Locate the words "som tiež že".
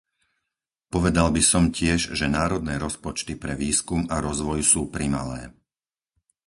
1.51-2.25